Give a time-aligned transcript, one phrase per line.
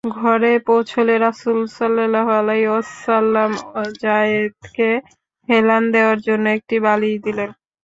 [0.19, 3.51] ঘরে পৌঁছলে রাসূলুল্লাহ সাল্লাল্লাহু আলাইহি ওয়াসাল্লাম
[4.01, 4.89] যায়েদকে
[5.47, 7.49] হেলান দেয়ার জন্য একটি বালিশ দিলেন।